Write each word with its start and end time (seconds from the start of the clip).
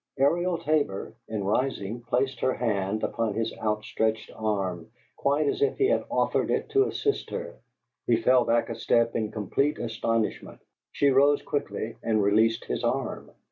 Ariel 0.17 0.57
Tabor, 0.57 1.13
in 1.27 1.43
rising, 1.43 2.01
placed 2.01 2.39
her 2.39 2.55
hand 2.55 3.03
upon 3.03 3.35
his 3.35 3.53
out 3.59 3.83
stretched 3.83 4.31
arm, 4.35 4.89
quite 5.15 5.45
as 5.45 5.61
if 5.61 5.77
he 5.77 5.85
had 5.89 6.05
offered 6.09 6.49
it 6.49 6.69
to 6.69 6.85
assist 6.87 7.29
her; 7.29 7.59
he 8.07 8.15
fell 8.15 8.43
back 8.43 8.69
a 8.71 8.75
step 8.75 9.15
in 9.15 9.29
complete 9.31 9.77
astonishment; 9.77 10.59
she 10.91 11.09
rose 11.11 11.43
quickly, 11.43 11.97
and 12.01 12.23
released 12.23 12.65
his 12.65 12.83
arm. 12.83 13.29